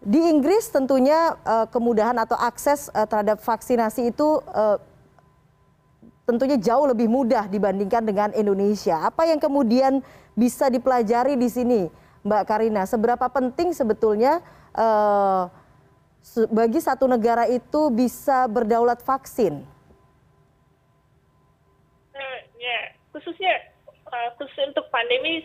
di 0.00 0.24
Inggris 0.24 0.72
tentunya 0.72 1.36
uh, 1.44 1.68
kemudahan 1.68 2.16
atau 2.16 2.32
akses 2.32 2.88
uh, 2.96 3.04
terhadap 3.04 3.44
vaksinasi 3.44 4.08
itu 4.08 4.40
uh, 4.56 4.80
tentunya 6.24 6.56
jauh 6.56 6.88
lebih 6.88 7.12
mudah 7.12 7.44
dibandingkan 7.52 8.00
dengan 8.08 8.32
Indonesia. 8.32 9.04
Apa 9.04 9.28
yang 9.28 9.36
kemudian 9.36 10.00
bisa 10.32 10.72
dipelajari 10.72 11.36
di 11.36 11.48
sini, 11.52 11.92
Mbak 12.24 12.42
Karina? 12.48 12.88
Seberapa 12.88 13.28
penting 13.28 13.76
sebetulnya 13.76 14.40
uh, 14.72 15.52
bagi 16.48 16.80
satu 16.80 17.04
negara 17.04 17.44
itu 17.52 17.92
bisa 17.92 18.48
berdaulat 18.48 19.04
vaksin? 19.04 19.60
Uh, 22.16 22.38
ya, 22.56 22.96
khususnya 23.12 23.76
khusus 24.40 24.72
untuk 24.72 24.88
pandemi. 24.88 25.44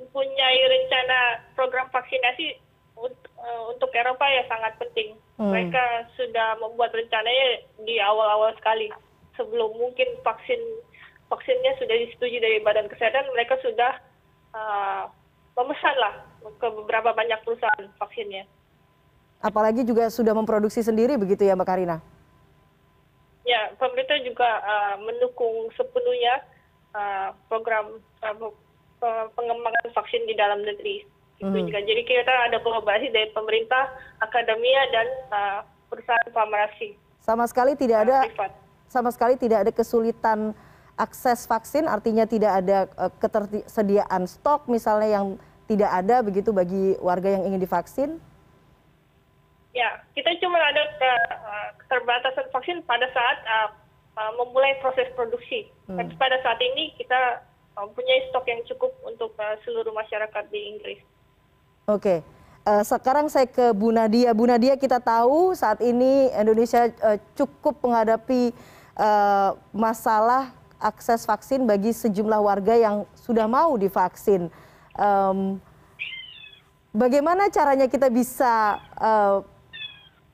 Mempunyai 0.00 0.60
rencana 0.64 1.44
program 1.52 1.86
vaksinasi 1.92 2.56
eh, 2.56 3.62
untuk 3.68 3.92
Eropa 3.92 4.24
ya 4.24 4.48
sangat 4.48 4.80
penting. 4.80 5.20
Hmm. 5.36 5.52
Mereka 5.52 6.08
sudah 6.16 6.56
membuat 6.60 6.96
rencananya 6.96 7.68
di 7.84 8.00
awal-awal 8.00 8.56
sekali 8.56 8.88
sebelum 9.36 9.76
mungkin 9.76 10.08
vaksin 10.24 10.60
vaksinnya 11.30 11.78
sudah 11.78 11.96
disetujui 11.96 12.42
dari 12.42 12.58
Badan 12.60 12.90
Kesehatan, 12.90 13.30
mereka 13.30 13.54
sudah 13.62 14.02
uh, 14.50 15.06
memesan 15.54 15.94
lah 15.94 16.26
ke 16.42 16.66
beberapa 16.74 17.14
banyak 17.14 17.38
perusahaan 17.46 17.86
vaksinnya. 18.02 18.44
Apalagi 19.40 19.86
juga 19.86 20.10
sudah 20.10 20.34
memproduksi 20.34 20.82
sendiri 20.82 21.14
begitu 21.16 21.46
ya 21.46 21.54
Mbak 21.54 21.68
Karina? 21.70 22.02
Ya, 23.46 23.72
pemerintah 23.78 24.18
juga 24.20 24.50
uh, 24.60 24.96
mendukung 25.00 25.70
sepenuhnya 25.78 26.44
uh, 26.92 27.32
program 27.48 28.02
uh, 28.20 28.52
pengembangan 29.34 29.88
vaksin 29.96 30.22
di 30.28 30.34
dalam 30.36 30.60
negeri. 30.62 31.02
Itu 31.40 31.48
hmm. 31.48 31.66
juga. 31.72 31.80
Jadi 31.80 32.02
kita 32.04 32.34
ada 32.52 32.60
kolaborasi 32.60 33.08
dari 33.10 33.32
pemerintah, 33.32 33.88
akademia 34.20 34.82
dan 34.92 35.06
uh, 35.32 35.60
perusahaan 35.88 36.28
farmasi. 36.30 36.94
Sama 37.24 37.48
sekali 37.48 37.72
tidak 37.76 38.08
ada 38.08 38.28
privat. 38.28 38.52
sama 38.90 39.08
sekali 39.12 39.34
tidak 39.40 39.64
ada 39.64 39.72
kesulitan 39.72 40.52
akses 41.00 41.48
vaksin, 41.48 41.88
artinya 41.88 42.28
tidak 42.28 42.52
ada 42.60 42.78
uh, 43.00 43.12
ketersediaan 43.16 44.28
stok 44.28 44.68
misalnya 44.68 45.20
yang 45.20 45.26
tidak 45.64 45.88
ada 45.88 46.20
begitu 46.20 46.52
bagi 46.52 46.98
warga 47.00 47.32
yang 47.32 47.48
ingin 47.48 47.62
divaksin. 47.64 48.10
Ya, 49.70 50.02
kita 50.12 50.34
cuma 50.42 50.58
ada 50.58 50.82
uh, 50.82 51.68
keterbatasan 51.80 52.46
vaksin 52.52 52.82
pada 52.84 53.06
saat 53.14 53.38
uh, 53.46 53.68
uh, 54.18 54.32
memulai 54.36 54.76
proses 54.82 55.06
produksi. 55.14 55.70
Hmm. 55.86 56.02
Tapi 56.02 56.12
pada 56.18 56.36
saat 56.42 56.58
ini 56.58 56.92
kita 56.98 57.48
mempunyai 57.86 58.28
stok 58.28 58.44
yang 58.48 58.60
cukup 58.68 58.92
untuk 59.06 59.32
uh, 59.40 59.56
seluruh 59.64 59.92
masyarakat 59.96 60.44
di 60.52 60.60
Inggris. 60.76 61.00
Oke. 61.88 62.20
Uh, 62.68 62.84
sekarang 62.84 63.32
saya 63.32 63.48
ke 63.48 63.72
Bu 63.72 63.88
Nadia. 63.88 64.36
Bu 64.36 64.44
Nadia 64.44 64.76
kita 64.76 65.00
tahu 65.00 65.56
saat 65.56 65.80
ini 65.80 66.28
Indonesia 66.36 66.92
cukup 67.32 67.80
menghadapi 67.80 68.52
masalah 69.72 70.52
akses 70.76 71.24
vaksin 71.24 71.64
bagi 71.64 71.88
sejumlah 71.88 72.36
warga 72.36 72.76
yang 72.76 73.08
sudah 73.16 73.48
mau 73.48 73.72
divaksin. 73.80 74.52
Bagaimana 76.92 77.48
caranya 77.48 77.88
kita 77.88 78.12
bisa 78.12 78.76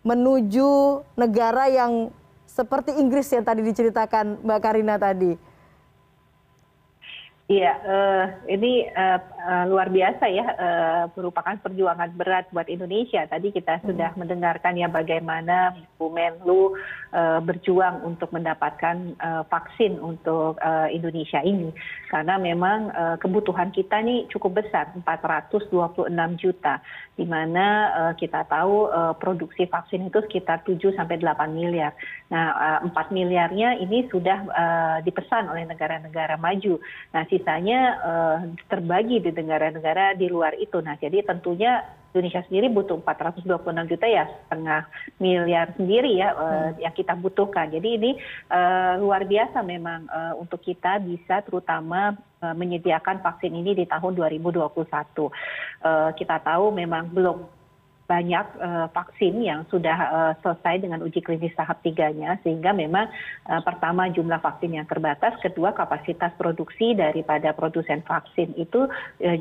menuju 0.03 0.99
negara 1.15 1.71
yang 1.71 2.11
seperti 2.51 2.99
Inggris 2.99 3.31
yang 3.31 3.47
tadi 3.47 3.63
diceritakan 3.63 4.43
Mbak 4.43 4.61
Karina 4.67 4.99
tadi? 4.99 5.39
Iya, 7.47 7.79
uh, 7.79 8.25
ini 8.51 8.91
uh, 8.91 9.23
uh, 9.23 9.65
luar 9.71 9.87
biasa 9.87 10.27
ya, 10.27 10.47
uh, 10.59 11.03
merupakan 11.15 11.55
perjuangan 11.63 12.11
berat 12.19 12.51
buat 12.51 12.67
Indonesia. 12.67 13.23
Tadi 13.23 13.55
kita 13.55 13.79
hmm. 13.79 13.87
sudah 13.87 14.11
mendengarkan 14.19 14.75
ya 14.75 14.91
bagaimana 14.91 15.71
Bu 15.95 16.11
Menlu 16.11 16.75
uh, 17.15 17.39
berjuang 17.39 18.03
untuk 18.03 18.35
mendapatkan 18.35 19.15
uh, 19.23 19.43
vaksin 19.47 19.95
untuk 20.03 20.59
Indonesia 20.91 21.39
ini, 21.47 21.71
karena 22.11 22.35
memang 22.35 22.91
uh, 22.91 23.15
kebutuhan 23.23 23.71
kita 23.71 24.03
nih 24.03 24.27
cukup 24.27 24.67
besar, 24.67 24.91
426 25.07 26.11
juta, 26.43 26.83
di 27.15 27.31
mana 27.31 27.67
uh, 27.95 28.13
kita 28.19 28.43
tahu 28.51 28.91
uh, 28.91 29.15
produksi 29.15 29.71
vaksin 29.71 30.11
itu 30.11 30.19
sekitar 30.27 30.67
7 30.67 30.83
sampai 30.99 31.23
8 31.23 31.55
miliar. 31.55 31.95
Nah, 32.27 32.81
uh, 32.83 32.91
4 32.91 33.15
miliarnya 33.15 33.79
ini 33.79 34.11
sudah 34.11 34.39
uh, 34.51 34.99
dipesan 35.07 35.47
oleh 35.47 35.63
negara-negara 35.63 36.35
maju. 36.35 36.83
Nah, 37.15 37.23
sisanya 37.31 37.81
uh, 38.03 38.39
terbagi 38.67 39.23
di 39.23 39.31
negara 39.31 39.71
negara 39.71 40.15
di 40.19 40.27
luar 40.27 40.59
itu 40.59 40.79
nah 40.83 40.99
jadi 40.99 41.23
tentunya 41.23 41.83
Indonesia 42.17 42.41
sendiri 42.49 42.73
butuh 42.73 42.97
426 43.05 43.93
juta 43.93 44.07
ya 44.09 44.25
setengah 44.25 44.89
miliar 45.21 45.69
sendiri 45.77 46.17
ya 46.17 46.33
hmm. 46.33 46.81
yang 46.81 46.95
kita 46.97 47.13
butuhkan. 47.13 47.69
Jadi 47.69 47.89
ini 48.01 48.11
uh, 48.49 48.97
luar 48.97 49.29
biasa 49.29 49.61
memang 49.61 50.09
uh, 50.09 50.33
untuk 50.41 50.65
kita 50.65 50.97
bisa 51.05 51.45
terutama 51.45 52.17
uh, 52.41 52.57
menyediakan 52.57 53.21
vaksin 53.21 53.53
ini 53.53 53.77
di 53.77 53.85
tahun 53.85 54.17
2021. 54.17 54.65
Uh, 54.65 55.29
kita 56.17 56.41
tahu 56.41 56.73
memang 56.73 57.13
belum 57.13 57.56
banyak 58.07 58.47
uh, 58.63 58.87
vaksin 58.95 59.43
yang 59.43 59.67
sudah 59.67 59.99
uh, 59.99 60.33
selesai 60.41 60.83
dengan 60.87 61.03
uji 61.03 61.19
klinis 61.21 61.53
tahap 61.59 61.83
tiganya 61.83 62.39
sehingga 62.47 62.71
memang 62.71 63.11
uh, 63.51 63.61
pertama 63.67 64.07
jumlah 64.09 64.39
vaksin 64.39 64.79
yang 64.79 64.87
terbatas 64.87 65.35
kedua 65.43 65.75
kapasitas 65.75 66.31
produksi 66.39 66.95
daripada 66.95 67.51
produsen 67.53 68.01
vaksin 68.07 68.55
itu 68.55 68.87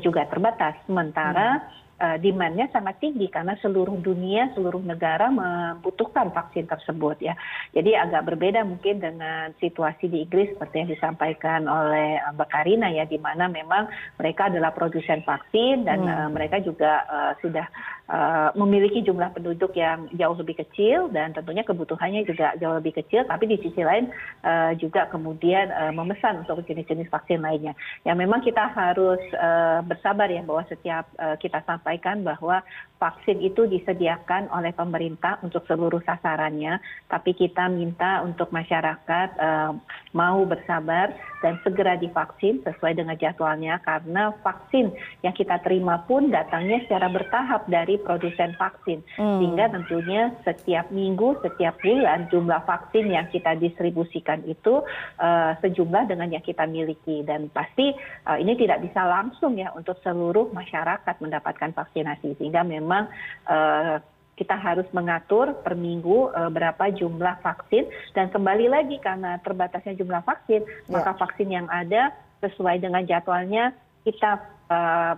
juga 0.02 0.26
terbatas. 0.26 0.74
Sementara 0.90 1.62
demandnya 1.96 2.68
sangat 2.76 3.00
tinggi 3.00 3.32
karena 3.32 3.56
seluruh 3.64 3.96
dunia, 4.04 4.52
seluruh 4.52 4.84
negara 4.84 5.32
membutuhkan 5.32 6.28
vaksin 6.28 6.68
tersebut 6.68 7.16
ya. 7.24 7.32
Jadi 7.72 7.96
agak 7.96 8.28
berbeda 8.28 8.68
mungkin 8.68 9.00
dengan 9.00 9.56
situasi 9.56 10.12
di 10.12 10.28
Inggris 10.28 10.52
seperti 10.52 10.84
yang 10.84 10.90
disampaikan 10.92 11.64
oleh 11.64 12.20
Mbak 12.36 12.48
Karina 12.52 12.92
ya, 12.92 13.08
di 13.08 13.16
mana 13.16 13.48
memang 13.48 13.88
mereka 14.20 14.52
adalah 14.52 14.76
produsen 14.76 15.24
vaksin 15.24 15.88
dan 15.88 16.04
hmm. 16.04 16.12
uh, 16.12 16.28
mereka 16.28 16.60
juga 16.60 17.06
uh, 17.08 17.32
sudah 17.40 17.64
uh, 18.10 18.50
memiliki 18.58 19.00
jumlah 19.06 19.32
penduduk 19.32 19.72
yang 19.78 20.10
jauh 20.12 20.36
lebih 20.36 20.58
kecil 20.66 21.08
dan 21.14 21.32
tentunya 21.32 21.62
kebutuhannya 21.62 22.26
juga 22.26 22.58
jauh 22.58 22.76
lebih 22.76 22.98
kecil, 22.98 23.24
tapi 23.24 23.46
di 23.46 23.56
sisi 23.62 23.80
lain 23.86 24.10
uh, 24.42 24.74
juga 24.76 25.06
kemudian 25.08 25.70
uh, 25.70 25.92
memesan 25.94 26.42
untuk 26.42 26.66
jenis-jenis 26.66 27.08
vaksin 27.08 27.40
lainnya. 27.40 27.72
Ya 28.02 28.12
memang 28.18 28.42
kita 28.42 28.68
harus 28.74 29.22
uh, 29.38 29.80
bersabar 29.86 30.26
ya 30.26 30.42
bahwa 30.42 30.66
setiap 30.66 31.06
uh, 31.16 31.38
kita 31.38 31.62
sampai 31.62 31.85
sampaikan 31.86 32.26
bahwa 32.26 32.66
vaksin 32.98 33.38
itu 33.38 33.70
disediakan 33.70 34.50
oleh 34.50 34.74
pemerintah 34.74 35.38
untuk 35.46 35.62
seluruh 35.70 36.02
sasarannya, 36.02 36.82
tapi 37.06 37.30
kita 37.36 37.70
minta 37.70 38.24
untuk 38.26 38.50
masyarakat 38.50 39.28
uh, 39.38 39.76
mau 40.16 40.42
bersabar 40.48 41.12
dan 41.44 41.60
segera 41.60 42.00
divaksin 42.00 42.64
sesuai 42.64 42.96
dengan 42.96 43.14
jadwalnya 43.20 43.78
karena 43.84 44.32
vaksin 44.40 44.90
yang 45.20 45.36
kita 45.36 45.60
terima 45.60 46.00
pun 46.08 46.32
datangnya 46.32 46.80
secara 46.88 47.12
bertahap 47.12 47.68
dari 47.68 48.00
produsen 48.00 48.56
vaksin 48.56 49.04
hmm. 49.20 49.38
sehingga 49.44 49.68
tentunya 49.76 50.32
setiap 50.48 50.88
minggu, 50.88 51.36
setiap 51.44 51.76
bulan 51.84 52.32
jumlah 52.32 52.64
vaksin 52.64 53.12
yang 53.12 53.28
kita 53.28 53.54
distribusikan 53.60 54.40
itu 54.48 54.80
uh, 55.20 55.52
sejumlah 55.60 56.08
dengan 56.08 56.32
yang 56.32 56.42
kita 56.42 56.64
miliki 56.64 57.20
dan 57.28 57.52
pasti 57.52 57.92
uh, 58.24 58.40
ini 58.40 58.56
tidak 58.56 58.80
bisa 58.80 59.04
langsung 59.04 59.60
ya 59.60 59.68
untuk 59.76 60.00
seluruh 60.00 60.48
masyarakat 60.56 61.14
mendapatkan 61.20 61.75
vaksinasi 61.76 62.40
sehingga 62.40 62.64
memang 62.64 63.12
uh, 63.44 64.00
kita 64.36 64.52
harus 64.52 64.84
mengatur 64.92 65.56
per 65.60 65.76
minggu 65.76 66.32
uh, 66.32 66.48
berapa 66.52 66.92
jumlah 66.92 67.40
vaksin 67.40 67.88
dan 68.12 68.32
kembali 68.32 68.68
lagi 68.68 68.96
karena 69.00 69.40
terbatasnya 69.44 69.96
jumlah 69.96 70.24
vaksin 70.24 70.64
ya. 70.64 70.92
maka 70.92 71.16
vaksin 71.16 71.48
yang 71.52 71.68
ada 71.68 72.12
sesuai 72.40 72.80
dengan 72.80 73.04
jadwalnya 73.04 73.72
kita 74.04 74.40
uh, 74.68 75.16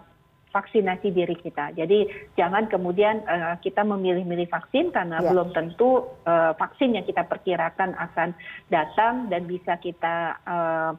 vaksinasi 0.48 1.12
diri 1.12 1.36
kita. 1.36 1.76
Jadi 1.76 2.08
jangan 2.40 2.72
kemudian 2.72 3.20
uh, 3.28 3.60
kita 3.60 3.84
memilih-milih 3.84 4.48
vaksin 4.48 4.88
karena 4.94 5.20
ya. 5.20 5.28
belum 5.28 5.52
tentu 5.52 6.08
uh, 6.24 6.56
vaksin 6.56 6.96
yang 6.96 7.04
kita 7.04 7.28
perkirakan 7.28 7.92
akan 7.92 8.32
datang 8.72 9.28
dan 9.28 9.44
bisa 9.44 9.76
kita 9.76 10.40
uh, 10.48 10.92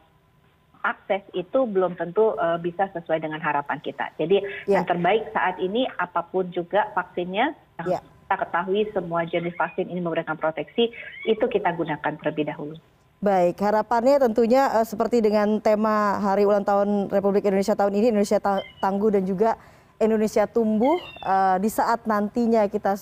akses 0.82 1.24
itu 1.36 1.68
belum 1.68 2.00
tentu 2.00 2.36
uh, 2.40 2.56
bisa 2.60 2.88
sesuai 2.96 3.20
dengan 3.20 3.44
harapan 3.44 3.80
kita. 3.84 4.16
Jadi 4.16 4.44
ya. 4.66 4.80
yang 4.80 4.86
terbaik 4.88 5.28
saat 5.36 5.60
ini 5.60 5.84
apa 6.00 6.24
pun 6.28 6.48
juga 6.56 6.88
vaksinnya 6.96 7.52
ya. 7.84 8.00
kita 8.00 8.36
ketahui 8.48 8.88
semua 8.96 9.28
jenis 9.28 9.56
vaksin 9.60 9.92
ini 9.92 10.00
memberikan 10.00 10.40
proteksi 10.40 10.92
itu 11.28 11.46
kita 11.52 11.76
gunakan 11.76 12.14
terlebih 12.24 12.48
dahulu. 12.48 12.76
Baik, 13.20 13.60
harapannya 13.60 14.16
tentunya 14.16 14.72
uh, 14.72 14.88
seperti 14.88 15.20
dengan 15.20 15.60
tema 15.60 16.24
Hari 16.24 16.48
Ulang 16.48 16.64
Tahun 16.64 17.12
Republik 17.12 17.44
Indonesia 17.44 17.76
tahun 17.76 17.92
ini 17.92 18.16
Indonesia 18.16 18.40
Tangguh 18.80 19.12
dan 19.12 19.28
juga 19.28 19.60
Indonesia 20.00 20.48
Tumbuh 20.48 20.96
uh, 21.28 21.60
di 21.60 21.68
saat 21.68 22.08
nantinya 22.08 22.64
kita 22.72 22.96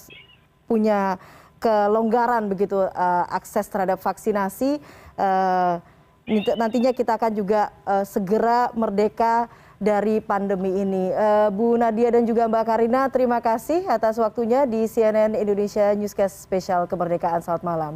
punya 0.65 1.21
kelonggaran 1.61 2.49
begitu 2.49 2.81
uh, 2.81 3.25
akses 3.29 3.69
terhadap 3.69 4.01
vaksinasi 4.01 4.81
uh, 5.17 5.81
nantinya 6.27 6.91
kita 6.91 7.15
akan 7.15 7.31
juga 7.31 7.71
uh, 7.87 8.03
segera 8.03 8.67
merdeka 8.75 9.47
dari 9.79 10.19
pandemi 10.19 10.83
ini. 10.83 11.07
Uh, 11.15 11.47
Bu 11.53 11.79
Nadia 11.79 12.11
dan 12.11 12.27
juga 12.27 12.51
Mbak 12.51 12.65
Karina, 12.67 13.07
terima 13.07 13.39
kasih 13.39 13.87
atas 13.87 14.19
waktunya 14.19 14.67
di 14.67 14.83
CNN 14.85 15.37
Indonesia 15.39 15.95
Newscast 15.95 16.43
Spesial 16.43 16.83
Kemerdekaan. 16.85 17.39
Selamat 17.39 17.63
malam. 17.63 17.93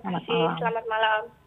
Selamat 0.00 0.24
malam. 0.24 0.56
Selamat 0.56 0.86
malam. 0.88 1.37